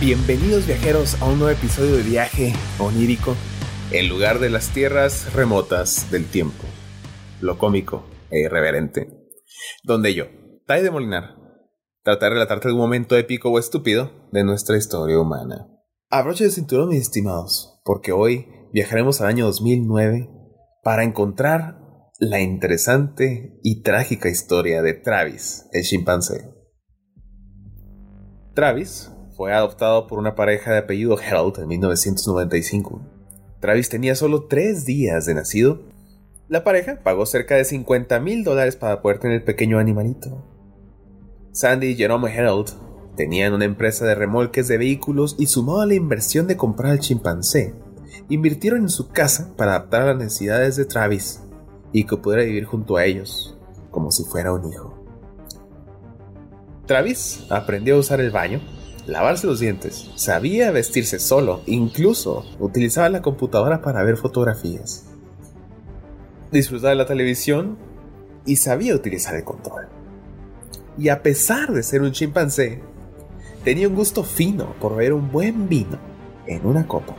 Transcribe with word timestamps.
Bienvenidos 0.00 0.66
viajeros 0.66 1.20
a 1.20 1.26
un 1.26 1.40
nuevo 1.40 1.54
episodio 1.54 1.94
de 1.94 2.02
viaje 2.02 2.54
onírico 2.78 3.36
en 3.92 4.08
lugar 4.08 4.38
de 4.38 4.48
las 4.48 4.70
tierras 4.70 5.34
remotas 5.34 6.10
del 6.10 6.24
tiempo, 6.24 6.64
lo 7.42 7.58
cómico 7.58 8.06
e 8.30 8.40
irreverente, 8.40 9.10
donde 9.84 10.14
yo, 10.14 10.24
Tai 10.66 10.82
de 10.82 10.90
Molinar, 10.90 11.36
trataré 12.02 12.30
de 12.30 12.34
relatarte 12.36 12.68
algún 12.68 12.80
momento 12.80 13.14
épico 13.14 13.50
o 13.50 13.58
estúpido 13.58 14.26
de 14.32 14.42
nuestra 14.42 14.78
historia 14.78 15.20
humana. 15.20 15.68
Abroche 16.08 16.46
el 16.46 16.52
cinturón, 16.52 16.88
mis 16.88 17.02
estimados, 17.02 17.82
porque 17.84 18.12
hoy 18.12 18.46
viajaremos 18.72 19.20
al 19.20 19.26
año 19.26 19.44
2009 19.44 20.30
para 20.82 21.04
encontrar 21.04 21.78
la 22.18 22.40
interesante 22.40 23.60
y 23.62 23.82
trágica 23.82 24.30
historia 24.30 24.80
de 24.80 24.94
Travis, 24.94 25.66
el 25.72 25.82
chimpancé. 25.82 26.54
Travis 28.54 29.10
fue 29.40 29.54
adoptado 29.54 30.06
por 30.06 30.18
una 30.18 30.34
pareja 30.34 30.70
de 30.70 30.80
apellido 30.80 31.16
Harold 31.18 31.60
en 31.60 31.68
1995. 31.68 33.00
Travis 33.58 33.88
tenía 33.88 34.14
solo 34.14 34.44
tres 34.48 34.84
días 34.84 35.24
de 35.24 35.32
nacido. 35.32 35.80
La 36.48 36.62
pareja 36.62 37.00
pagó 37.02 37.24
cerca 37.24 37.54
de 37.54 37.64
50 37.64 38.20
mil 38.20 38.44
dólares 38.44 38.76
para 38.76 39.00
poder 39.00 39.18
tener 39.18 39.38
el 39.38 39.42
pequeño 39.42 39.78
animalito. 39.78 40.44
Sandy 41.52 41.86
y 41.86 41.96
Jerome 41.96 42.30
Harold 42.30 42.68
tenían 43.16 43.54
una 43.54 43.64
empresa 43.64 44.04
de 44.04 44.14
remolques 44.14 44.68
de 44.68 44.76
vehículos 44.76 45.36
y 45.38 45.46
sumado 45.46 45.80
a 45.80 45.86
la 45.86 45.94
inversión 45.94 46.46
de 46.46 46.58
comprar 46.58 46.92
al 46.92 47.00
chimpancé, 47.00 47.72
invirtieron 48.28 48.82
en 48.82 48.90
su 48.90 49.08
casa 49.08 49.54
para 49.56 49.70
adaptar 49.70 50.02
a 50.02 50.06
las 50.08 50.18
necesidades 50.18 50.76
de 50.76 50.84
Travis 50.84 51.40
y 51.94 52.04
que 52.04 52.18
pudiera 52.18 52.44
vivir 52.44 52.66
junto 52.66 52.98
a 52.98 53.06
ellos, 53.06 53.56
como 53.90 54.10
si 54.10 54.22
fuera 54.22 54.52
un 54.52 54.70
hijo. 54.70 55.02
Travis 56.84 57.46
aprendió 57.48 57.96
a 57.96 58.00
usar 58.00 58.20
el 58.20 58.32
baño, 58.32 58.60
lavarse 59.10 59.46
los 59.46 59.60
dientes, 59.60 60.10
sabía 60.14 60.70
vestirse 60.70 61.18
solo, 61.18 61.62
incluso 61.66 62.44
utilizaba 62.58 63.08
la 63.08 63.22
computadora 63.22 63.82
para 63.82 64.02
ver 64.04 64.16
fotografías. 64.16 65.06
Disfrutaba 66.52 66.90
de 66.90 66.96
la 66.96 67.06
televisión 67.06 67.76
y 68.46 68.56
sabía 68.56 68.94
utilizar 68.94 69.34
el 69.34 69.44
control. 69.44 69.88
Y 70.96 71.08
a 71.08 71.22
pesar 71.22 71.72
de 71.72 71.82
ser 71.82 72.02
un 72.02 72.12
chimpancé, 72.12 72.82
tenía 73.64 73.88
un 73.88 73.94
gusto 73.94 74.22
fino 74.22 74.74
por 74.80 74.96
ver 74.96 75.12
un 75.12 75.30
buen 75.30 75.68
vino 75.68 75.98
en 76.46 76.64
una 76.64 76.86
copa. 76.86 77.14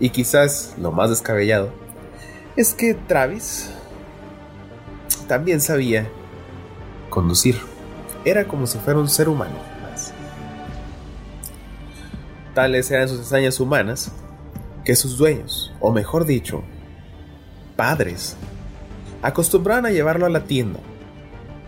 Y 0.00 0.10
quizás 0.10 0.74
lo 0.78 0.92
más 0.92 1.10
descabellado 1.10 1.72
es 2.56 2.74
que 2.74 2.94
Travis 2.94 3.70
también 5.26 5.60
sabía 5.60 6.08
conducir. 7.08 7.56
Era 8.24 8.46
como 8.46 8.66
si 8.66 8.78
fuera 8.78 9.00
un 9.00 9.08
ser 9.08 9.28
humano. 9.28 9.77
Tales 12.58 12.90
eran 12.90 13.08
sus 13.08 13.20
hazañas 13.20 13.60
humanas 13.60 14.10
que 14.84 14.96
sus 14.96 15.16
dueños, 15.16 15.72
o 15.78 15.92
mejor 15.92 16.26
dicho, 16.26 16.64
padres, 17.76 18.34
acostumbraban 19.22 19.86
a 19.86 19.92
llevarlo 19.92 20.26
a 20.26 20.28
la 20.28 20.42
tienda. 20.42 20.80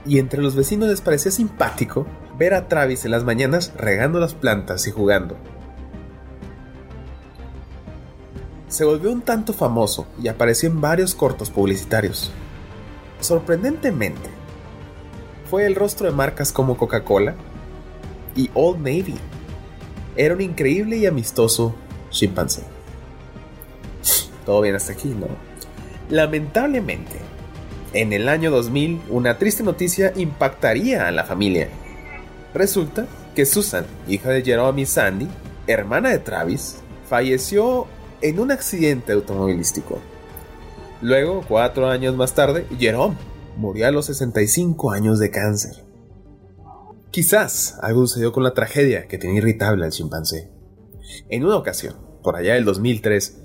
Y 0.04 0.18
entre 0.18 0.42
los 0.42 0.56
vecinos 0.56 0.88
les 0.88 1.00
parecía 1.00 1.30
simpático 1.30 2.08
ver 2.36 2.54
a 2.54 2.66
Travis 2.66 3.04
en 3.04 3.12
las 3.12 3.22
mañanas 3.22 3.72
regando 3.76 4.18
las 4.18 4.34
plantas 4.34 4.84
y 4.88 4.90
jugando. 4.90 5.36
Se 8.66 8.84
volvió 8.84 9.12
un 9.12 9.22
tanto 9.22 9.52
famoso 9.52 10.08
y 10.20 10.26
apareció 10.26 10.68
en 10.68 10.80
varios 10.80 11.14
cortos 11.14 11.50
publicitarios. 11.50 12.32
Sorprendentemente, 13.20 14.28
fue 15.48 15.66
el 15.66 15.76
rostro 15.76 16.10
de 16.10 16.16
marcas 16.16 16.50
como 16.50 16.76
Coca-Cola 16.76 17.36
y 18.34 18.50
Old 18.54 18.78
Navy. 18.78 19.14
Era 20.20 20.34
un 20.34 20.42
increíble 20.42 20.98
y 20.98 21.06
amistoso 21.06 21.74
chimpancé. 22.10 22.60
Todo 24.44 24.60
bien 24.60 24.74
hasta 24.74 24.92
aquí, 24.92 25.08
¿no? 25.08 25.28
Lamentablemente, 26.10 27.16
en 27.94 28.12
el 28.12 28.28
año 28.28 28.50
2000, 28.50 29.00
una 29.08 29.38
triste 29.38 29.62
noticia 29.62 30.12
impactaría 30.14 31.08
a 31.08 31.10
la 31.10 31.24
familia. 31.24 31.70
Resulta 32.52 33.06
que 33.34 33.46
Susan, 33.46 33.86
hija 34.08 34.28
de 34.28 34.42
Jerome 34.42 34.82
y 34.82 34.84
Sandy, 34.84 35.26
hermana 35.66 36.10
de 36.10 36.18
Travis, 36.18 36.76
falleció 37.08 37.86
en 38.20 38.40
un 38.40 38.50
accidente 38.50 39.12
automovilístico. 39.12 40.00
Luego, 41.00 41.42
cuatro 41.48 41.88
años 41.88 42.14
más 42.14 42.34
tarde, 42.34 42.66
Jerome 42.78 43.16
murió 43.56 43.86
a 43.86 43.90
los 43.90 44.04
65 44.04 44.90
años 44.90 45.18
de 45.18 45.30
cáncer. 45.30 45.89
Quizás 47.10 47.76
algo 47.82 48.06
sucedió 48.06 48.32
con 48.32 48.44
la 48.44 48.54
tragedia 48.54 49.08
que 49.08 49.18
tenía 49.18 49.38
irritable 49.38 49.84
al 49.84 49.90
chimpancé. 49.90 50.52
En 51.28 51.44
una 51.44 51.56
ocasión, 51.56 51.96
por 52.22 52.36
allá 52.36 52.54
del 52.54 52.64
2003, 52.64 53.40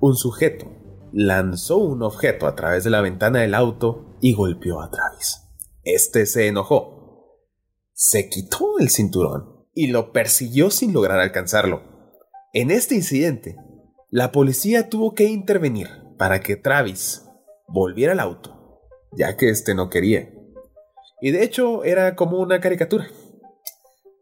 un 0.00 0.16
sujeto 0.16 0.66
lanzó 1.12 1.76
un 1.76 2.02
objeto 2.02 2.48
a 2.48 2.56
través 2.56 2.82
de 2.82 2.90
la 2.90 3.00
ventana 3.00 3.40
del 3.40 3.54
auto 3.54 4.16
y 4.20 4.32
golpeó 4.34 4.80
a 4.80 4.90
Travis. 4.90 5.42
Este 5.84 6.26
se 6.26 6.48
enojó, 6.48 7.38
se 7.92 8.28
quitó 8.28 8.80
el 8.80 8.90
cinturón 8.90 9.64
y 9.74 9.88
lo 9.88 10.12
persiguió 10.12 10.70
sin 10.70 10.92
lograr 10.92 11.20
alcanzarlo. 11.20 11.82
En 12.52 12.72
este 12.72 12.96
incidente, 12.96 13.56
la 14.10 14.32
policía 14.32 14.88
tuvo 14.88 15.14
que 15.14 15.24
intervenir 15.24 15.88
para 16.18 16.40
que 16.40 16.56
Travis 16.56 17.24
volviera 17.68 18.12
al 18.12 18.20
auto, 18.20 18.80
ya 19.12 19.36
que 19.36 19.50
este 19.50 19.76
no 19.76 19.88
quería. 19.88 20.33
Y 21.24 21.30
de 21.30 21.42
hecho 21.42 21.84
era 21.84 22.16
como 22.16 22.38
una 22.38 22.60
caricatura. 22.60 23.08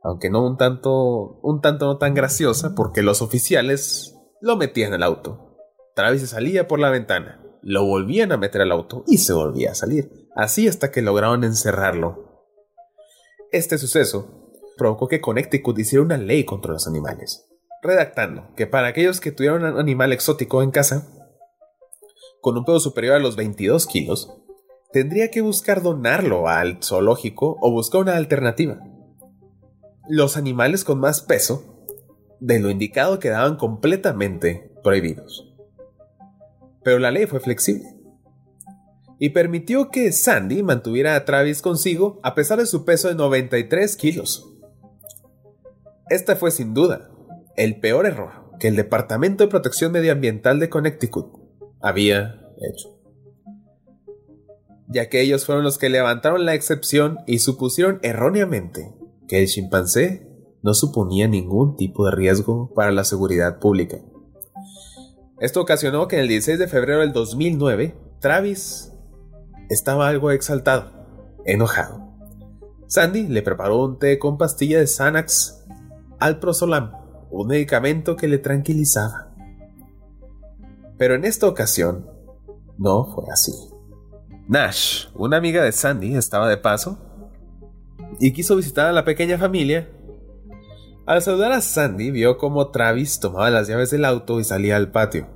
Aunque 0.04 0.30
no 0.30 0.46
un 0.46 0.56
tanto, 0.56 1.40
un 1.42 1.60
tanto 1.60 1.86
no 1.86 1.98
tan 1.98 2.14
graciosa, 2.14 2.76
porque 2.76 3.02
los 3.02 3.22
oficiales 3.22 4.16
lo 4.40 4.56
metían 4.56 4.92
al 4.92 5.02
auto. 5.02 5.58
Travis 5.96 6.20
se 6.20 6.28
salía 6.28 6.68
por 6.68 6.78
la 6.78 6.90
ventana, 6.90 7.44
lo 7.60 7.84
volvían 7.84 8.30
a 8.30 8.36
meter 8.36 8.60
al 8.60 8.70
auto 8.70 9.02
y 9.08 9.18
se 9.18 9.32
volvía 9.32 9.72
a 9.72 9.74
salir. 9.74 10.28
Así 10.36 10.68
hasta 10.68 10.92
que 10.92 11.02
lograron 11.02 11.42
encerrarlo. 11.42 12.46
Este 13.50 13.78
suceso 13.78 14.52
provocó 14.76 15.08
que 15.08 15.20
Connecticut 15.20 15.76
hiciera 15.80 16.04
una 16.04 16.18
ley 16.18 16.44
contra 16.44 16.72
los 16.72 16.86
animales 16.86 17.48
redactando 17.82 18.54
que 18.54 18.68
para 18.68 18.86
aquellos 18.86 19.20
que 19.20 19.32
tuvieran 19.32 19.64
un 19.64 19.80
animal 19.80 20.12
exótico 20.12 20.62
en 20.62 20.70
casa, 20.70 21.08
con 22.40 22.56
un 22.56 22.64
peso 22.64 22.78
superior 22.78 23.16
a 23.16 23.18
los 23.18 23.34
22 23.34 23.88
kilos, 23.88 24.41
tendría 24.92 25.30
que 25.30 25.40
buscar 25.40 25.82
donarlo 25.82 26.48
al 26.48 26.78
zoológico 26.82 27.56
o 27.60 27.70
buscar 27.70 28.02
una 28.02 28.16
alternativa. 28.16 28.78
Los 30.08 30.36
animales 30.36 30.84
con 30.84 31.00
más 31.00 31.20
peso 31.22 31.86
de 32.40 32.58
lo 32.58 32.70
indicado 32.70 33.18
quedaban 33.18 33.56
completamente 33.56 34.72
prohibidos. 34.82 35.48
Pero 36.82 36.98
la 36.98 37.10
ley 37.10 37.26
fue 37.26 37.40
flexible 37.40 37.96
y 39.18 39.30
permitió 39.30 39.90
que 39.90 40.10
Sandy 40.10 40.64
mantuviera 40.64 41.14
a 41.14 41.24
Travis 41.24 41.62
consigo 41.62 42.18
a 42.24 42.34
pesar 42.34 42.58
de 42.58 42.66
su 42.66 42.84
peso 42.84 43.08
de 43.08 43.14
93 43.14 43.96
kilos. 43.96 44.52
Esta 46.10 46.34
fue 46.34 46.50
sin 46.50 46.74
duda 46.74 47.08
el 47.56 47.78
peor 47.78 48.06
error 48.06 48.50
que 48.58 48.68
el 48.68 48.76
Departamento 48.76 49.44
de 49.44 49.50
Protección 49.50 49.92
Medioambiental 49.92 50.58
de 50.58 50.68
Connecticut 50.68 51.38
había 51.80 52.40
hecho. 52.60 53.01
Ya 54.92 55.08
que 55.08 55.22
ellos 55.22 55.46
fueron 55.46 55.64
los 55.64 55.78
que 55.78 55.88
levantaron 55.88 56.44
la 56.44 56.54
excepción 56.54 57.20
y 57.26 57.38
supusieron 57.38 57.98
erróneamente 58.02 58.94
que 59.26 59.40
el 59.40 59.48
chimpancé 59.48 60.28
no 60.62 60.74
suponía 60.74 61.28
ningún 61.28 61.76
tipo 61.76 62.04
de 62.04 62.12
riesgo 62.12 62.72
para 62.74 62.92
la 62.92 63.04
seguridad 63.04 63.58
pública. 63.58 63.98
Esto 65.40 65.60
ocasionó 65.60 66.06
que 66.08 66.20
el 66.20 66.28
16 66.28 66.58
de 66.58 66.68
febrero 66.68 67.00
del 67.00 67.12
2009, 67.12 67.96
Travis 68.20 68.92
estaba 69.68 70.08
algo 70.08 70.30
exaltado, 70.30 70.92
enojado. 71.46 72.00
Sandy 72.86 73.26
le 73.26 73.42
preparó 73.42 73.82
un 73.82 73.98
té 73.98 74.18
con 74.18 74.36
pastilla 74.36 74.78
de 74.78 74.86
Xanax 74.86 75.64
al 76.20 76.38
prosolam 76.38 76.92
un 77.32 77.48
medicamento 77.48 78.14
que 78.14 78.28
le 78.28 78.38
tranquilizaba. 78.38 79.32
Pero 80.98 81.14
en 81.14 81.24
esta 81.24 81.48
ocasión 81.48 82.06
no 82.78 83.06
fue 83.06 83.24
así. 83.32 83.52
Nash, 84.48 85.06
una 85.14 85.36
amiga 85.36 85.62
de 85.62 85.72
Sandy, 85.72 86.16
estaba 86.16 86.48
de 86.48 86.56
paso 86.56 86.98
y 88.18 88.32
quiso 88.32 88.56
visitar 88.56 88.86
a 88.86 88.92
la 88.92 89.04
pequeña 89.04 89.38
familia. 89.38 89.88
Al 91.06 91.22
saludar 91.22 91.52
a 91.52 91.60
Sandy 91.60 92.10
vio 92.10 92.38
como 92.38 92.70
Travis 92.70 93.20
tomaba 93.20 93.50
las 93.50 93.68
llaves 93.68 93.90
del 93.90 94.04
auto 94.04 94.40
y 94.40 94.44
salía 94.44 94.76
al 94.76 94.90
patio. 94.90 95.26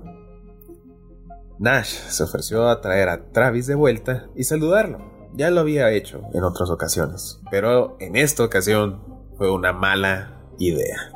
Nash 1.58 1.88
se 1.88 2.22
ofreció 2.22 2.68
a 2.68 2.80
traer 2.80 3.08
a 3.08 3.30
Travis 3.32 3.66
de 3.66 3.74
vuelta 3.74 4.26
y 4.36 4.44
saludarlo. 4.44 4.98
Ya 5.34 5.50
lo 5.50 5.60
había 5.60 5.90
hecho 5.90 6.22
en 6.34 6.44
otras 6.44 6.70
ocasiones, 6.70 7.40
pero 7.50 7.96
en 8.00 8.16
esta 8.16 8.44
ocasión 8.44 9.02
fue 9.36 9.50
una 9.50 9.72
mala 9.72 10.40
idea. 10.58 11.12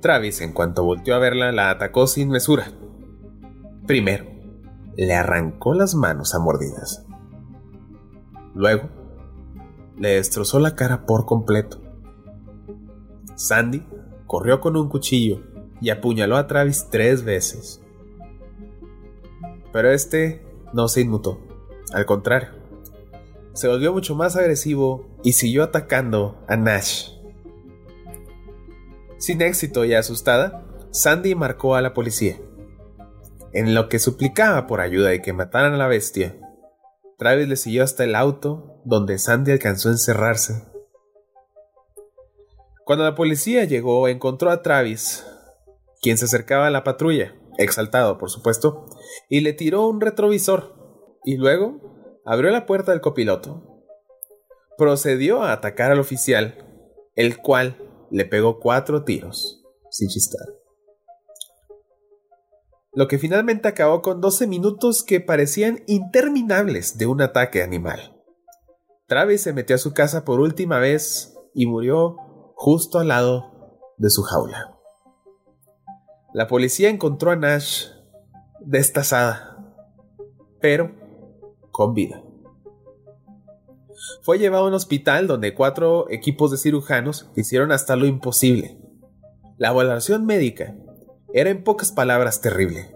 Travis, 0.00 0.40
en 0.40 0.52
cuanto 0.52 0.84
volteó 0.84 1.14
a 1.14 1.18
verla, 1.18 1.52
la 1.52 1.70
atacó 1.70 2.06
sin 2.06 2.28
mesura. 2.28 2.72
Primero, 3.86 4.31
le 4.96 5.14
arrancó 5.14 5.74
las 5.74 5.94
manos 5.94 6.34
a 6.34 6.38
mordidas. 6.38 7.06
Luego, 8.54 8.88
le 9.96 10.10
destrozó 10.10 10.58
la 10.58 10.74
cara 10.74 11.06
por 11.06 11.26
completo. 11.26 11.80
Sandy 13.34 13.86
corrió 14.26 14.60
con 14.60 14.76
un 14.76 14.88
cuchillo 14.88 15.42
y 15.80 15.90
apuñaló 15.90 16.36
a 16.36 16.46
Travis 16.46 16.88
tres 16.90 17.24
veces. 17.24 17.82
Pero 19.72 19.90
este 19.90 20.46
no 20.72 20.88
se 20.88 21.00
inmutó, 21.00 21.40
al 21.92 22.06
contrario, 22.06 22.50
se 23.54 23.68
volvió 23.68 23.92
mucho 23.92 24.14
más 24.14 24.36
agresivo 24.36 25.06
y 25.22 25.32
siguió 25.32 25.62
atacando 25.62 26.42
a 26.48 26.56
Nash. 26.56 27.10
Sin 29.18 29.42
éxito 29.42 29.84
y 29.84 29.94
asustada, 29.94 30.64
Sandy 30.90 31.34
marcó 31.34 31.74
a 31.74 31.82
la 31.82 31.94
policía. 31.94 32.36
En 33.52 33.74
lo 33.74 33.88
que 33.88 33.98
suplicaba 33.98 34.66
por 34.66 34.80
ayuda 34.80 35.14
y 35.14 35.20
que 35.20 35.34
mataran 35.34 35.74
a 35.74 35.76
la 35.76 35.86
bestia, 35.86 36.38
Travis 37.18 37.48
le 37.48 37.56
siguió 37.56 37.84
hasta 37.84 38.04
el 38.04 38.14
auto 38.14 38.80
donde 38.84 39.18
Sandy 39.18 39.52
alcanzó 39.52 39.90
a 39.90 39.92
encerrarse. 39.92 40.64
Cuando 42.84 43.04
la 43.04 43.14
policía 43.14 43.64
llegó, 43.64 44.08
encontró 44.08 44.50
a 44.50 44.62
Travis, 44.62 45.24
quien 46.00 46.16
se 46.16 46.24
acercaba 46.24 46.66
a 46.66 46.70
la 46.70 46.82
patrulla, 46.82 47.34
exaltado 47.58 48.16
por 48.18 48.30
supuesto, 48.30 48.86
y 49.28 49.40
le 49.40 49.52
tiró 49.52 49.86
un 49.86 50.00
retrovisor, 50.00 50.74
y 51.24 51.36
luego 51.36 52.20
abrió 52.24 52.50
la 52.50 52.66
puerta 52.66 52.92
del 52.92 53.02
copiloto. 53.02 53.84
Procedió 54.78 55.42
a 55.42 55.52
atacar 55.52 55.92
al 55.92 56.00
oficial, 56.00 56.66
el 57.14 57.36
cual 57.36 57.76
le 58.10 58.24
pegó 58.24 58.58
cuatro 58.58 59.04
tiros, 59.04 59.62
sin 59.90 60.08
chistar. 60.08 60.61
Lo 62.94 63.08
que 63.08 63.18
finalmente 63.18 63.68
acabó 63.68 64.02
con 64.02 64.20
12 64.20 64.46
minutos 64.46 65.02
que 65.02 65.20
parecían 65.20 65.82
interminables 65.86 66.98
de 66.98 67.06
un 67.06 67.22
ataque 67.22 67.62
animal. 67.62 68.22
Travis 69.06 69.40
se 69.40 69.54
metió 69.54 69.76
a 69.76 69.78
su 69.78 69.94
casa 69.94 70.24
por 70.24 70.40
última 70.40 70.78
vez 70.78 71.34
y 71.54 71.66
murió 71.66 72.16
justo 72.54 72.98
al 72.98 73.08
lado 73.08 73.78
de 73.96 74.10
su 74.10 74.22
jaula. 74.22 74.76
La 76.34 76.46
policía 76.46 76.90
encontró 76.90 77.30
a 77.30 77.36
Nash 77.36 77.86
destazada, 78.60 79.74
pero 80.60 80.92
con 81.70 81.94
vida. 81.94 82.22
Fue 84.22 84.38
llevado 84.38 84.64
a 84.64 84.68
un 84.68 84.74
hospital 84.74 85.26
donde 85.26 85.54
cuatro 85.54 86.10
equipos 86.10 86.50
de 86.50 86.58
cirujanos 86.58 87.30
hicieron 87.36 87.72
hasta 87.72 87.96
lo 87.96 88.04
imposible. 88.04 88.78
La 89.56 89.70
evaluación 89.70 90.26
médica 90.26 90.74
era 91.34 91.50
en 91.50 91.64
pocas 91.64 91.92
palabras 91.92 92.40
terrible. 92.40 92.94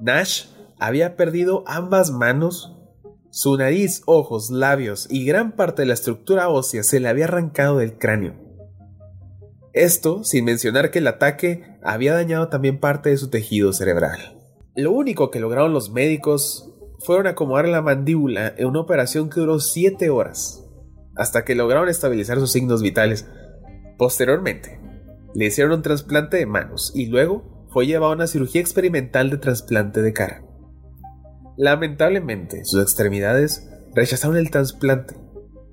Nash 0.00 0.46
había 0.78 1.16
perdido 1.16 1.62
ambas 1.66 2.10
manos, 2.10 2.76
su 3.30 3.56
nariz, 3.56 4.02
ojos, 4.06 4.50
labios 4.50 5.06
y 5.10 5.24
gran 5.24 5.52
parte 5.52 5.82
de 5.82 5.86
la 5.86 5.94
estructura 5.94 6.48
ósea 6.48 6.82
se 6.82 7.00
le 7.00 7.08
había 7.08 7.26
arrancado 7.26 7.78
del 7.78 7.96
cráneo. 7.96 8.34
Esto 9.72 10.22
sin 10.22 10.44
mencionar 10.44 10.90
que 10.90 10.98
el 10.98 11.06
ataque 11.06 11.78
había 11.82 12.12
dañado 12.14 12.48
también 12.48 12.78
parte 12.78 13.08
de 13.08 13.16
su 13.16 13.30
tejido 13.30 13.72
cerebral. 13.72 14.38
Lo 14.74 14.92
único 14.92 15.30
que 15.30 15.40
lograron 15.40 15.72
los 15.72 15.90
médicos 15.90 16.68
fueron 16.98 17.26
acomodar 17.26 17.66
la 17.68 17.80
mandíbula 17.80 18.54
en 18.56 18.66
una 18.66 18.80
operación 18.80 19.30
que 19.30 19.40
duró 19.40 19.60
7 19.60 20.10
horas, 20.10 20.64
hasta 21.16 21.44
que 21.44 21.54
lograron 21.54 21.88
estabilizar 21.88 22.38
sus 22.38 22.52
signos 22.52 22.82
vitales. 22.82 23.26
Posteriormente, 23.96 24.81
le 25.34 25.46
hicieron 25.46 25.74
un 25.74 25.82
trasplante 25.82 26.36
de 26.36 26.46
manos 26.46 26.92
y 26.94 27.06
luego 27.06 27.66
fue 27.70 27.86
llevado 27.86 28.12
a 28.12 28.16
una 28.16 28.26
cirugía 28.26 28.60
experimental 28.60 29.30
de 29.30 29.38
trasplante 29.38 30.02
de 30.02 30.12
cara. 30.12 30.44
Lamentablemente, 31.56 32.64
sus 32.64 32.82
extremidades 32.82 33.68
rechazaron 33.94 34.36
el 34.36 34.50
trasplante. 34.50 35.16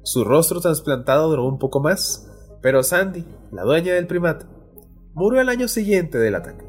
Su 0.03 0.23
rostro 0.23 0.61
trasplantado 0.61 1.29
duró 1.29 1.45
un 1.45 1.59
poco 1.59 1.81
más, 1.81 2.27
pero 2.61 2.83
Sandy, 2.83 3.25
la 3.51 3.63
dueña 3.63 3.93
del 3.93 4.07
primate, 4.07 4.45
murió 5.13 5.41
al 5.41 5.49
año 5.49 5.67
siguiente 5.67 6.17
del 6.17 6.35
ataque. 6.35 6.65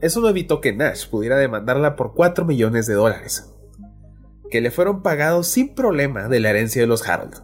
Eso 0.00 0.20
no 0.20 0.28
evitó 0.28 0.60
que 0.60 0.74
Nash 0.74 1.08
pudiera 1.08 1.36
demandarla 1.36 1.96
por 1.96 2.14
4 2.14 2.44
millones 2.44 2.86
de 2.86 2.94
dólares 2.94 3.54
que 4.50 4.60
le 4.60 4.70
fueron 4.70 5.02
pagados 5.02 5.46
sin 5.48 5.74
problema 5.74 6.28
de 6.28 6.40
la 6.40 6.50
herencia 6.50 6.82
de 6.82 6.88
los 6.88 7.06
Harold. 7.08 7.34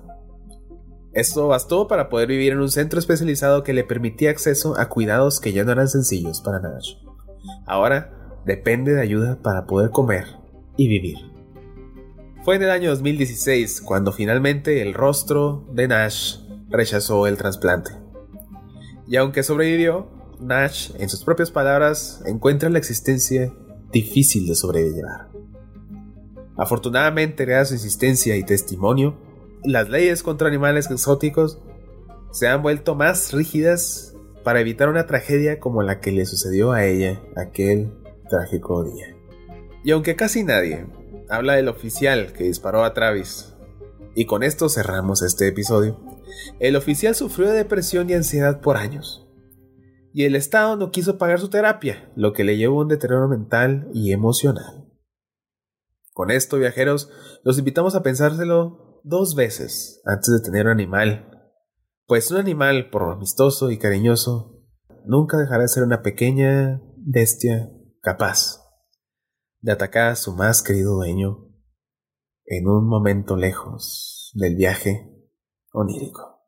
Esto 1.15 1.47
bastó 1.47 1.87
para 1.87 2.09
poder 2.09 2.29
vivir 2.29 2.53
en 2.53 2.61
un 2.61 2.71
centro 2.71 2.99
especializado 2.99 3.63
que 3.63 3.73
le 3.73 3.85
permitía 3.85 4.31
acceso 4.31 4.79
a 4.79 4.89
cuidados 4.89 5.39
que 5.39 5.53
ya 5.53 5.63
no 5.63 5.71
eran 5.71 5.89
sencillos 5.89 6.41
para 6.41 6.59
Nash. 6.59 6.95
Ahora 7.67 8.41
depende 8.45 8.95
de 8.95 9.01
ayuda 9.01 9.41
para 9.41 9.65
poder 9.65 9.91
comer 9.91 10.25
y 10.77 10.89
vivir. 10.89 11.19
Fue 12.45 12.57
en 12.57 12.65
el 12.65 12.71
año 12.71 12.91
2016 12.91 13.81
cuando 13.81 14.13
finalmente 14.13 14.83
el 14.83 14.93
rostro 14.93 15.67
de 15.73 15.87
Nash 15.87 16.39
rechazó 16.69 17.29
el 17.29 17.37
trasplante. 17.37 17.93
Y 19.07 19.17
aunque 19.17 19.45
sobrevivió, 19.45 20.11
Nash, 20.41 20.91
en 20.99 21.09
sus 21.09 21.25
propias 21.25 21.53
palabras, 21.53 22.23
encuentra 22.27 22.71
la 22.71 22.79
existencia 22.79 23.53
difícil 23.93 24.47
de 24.49 24.57
sobrevivir. 24.57 25.05
Afortunadamente, 26.57 27.45
gracias 27.45 27.67
a 27.67 27.69
su 27.69 27.75
insistencia 27.75 28.37
y 28.37 28.45
testimonio, 28.45 29.17
las 29.65 29.89
leyes 29.89 30.23
contra 30.23 30.49
animales 30.49 30.91
exóticos 30.91 31.59
se 32.33 32.49
han 32.49 32.63
vuelto 32.63 32.95
más 32.95 33.33
rígidas 33.33 34.15
para 34.43 34.61
evitar 34.61 34.89
una 34.89 35.07
tragedia 35.07 35.59
como 35.59 35.83
la 35.83 36.01
que 36.01 36.13
le 36.13 36.27
sucedió 36.27 36.73
a 36.73 36.85
ella 36.85 37.23
aquel 37.37 37.93
trágico 38.29 38.85
día. 38.85 39.17
Y 39.83 39.93
aunque 39.93 40.17
casi 40.17 40.45
nadie 40.45 40.87
habla 41.29 41.55
del 41.55 41.69
oficial 41.69 42.33
que 42.33 42.45
disparó 42.45 42.85
a 42.85 42.93
Travis, 42.93 43.55
y 44.15 44.27
con 44.27 44.43
esto 44.43 44.69
cerramos 44.69 45.23
este 45.23 45.49
episodio, 45.49 46.01
el 46.61 46.77
oficial 46.77 47.15
sufrió 47.15 47.49
de 47.49 47.55
depresión 47.55 48.09
y 48.11 48.15
ansiedad 48.15 48.61
por 48.61 48.77
años. 48.77 49.27
Y 50.13 50.25
el 50.25 50.37
Estado 50.37 50.77
no 50.77 50.91
quiso 50.91 51.19
pagar 51.19 51.41
su 51.41 51.49
terapia, 51.49 52.13
lo 52.15 52.33
que 52.33 52.45
le 52.45 52.57
llevó 52.57 52.79
a 52.79 52.83
un 52.83 52.89
deterioro 52.89 53.29
mental 53.29 53.89
y 53.93 54.13
emocional. 54.13 54.89
Con 56.13 56.31
esto, 56.31 56.59
viajeros, 56.59 57.11
los 57.43 57.59
invitamos 57.59 57.97
a 57.97 58.03
pensárselo 58.03 58.84
dos 59.05 59.35
veces 59.37 60.01
antes 60.05 60.33
de 60.33 60.41
tener 60.41 60.67
un 60.67 60.73
animal. 60.73 61.31
Pues 62.07 62.31
un 62.31 62.39
animal, 62.39 62.91
por 62.91 63.03
amistoso 63.05 63.71
y 63.71 63.79
cariñoso, 63.79 64.63
nunca 65.05 65.37
dejará 65.37 65.63
de 65.63 65.69
ser 65.69 65.85
una 65.85 66.03
pequeña 66.03 66.81
bestia 66.97 67.71
capaz 68.01 68.61
de 69.61 69.73
atacar 69.73 70.09
a 70.09 70.17
su 70.17 70.35
más 70.35 70.63
querido 70.63 70.95
dueño 70.95 71.49
en 72.47 72.67
un 72.67 72.87
momento 72.87 73.37
lejos 73.37 74.33
del 74.35 74.57
viaje 74.57 75.11
onírico. 75.73 76.41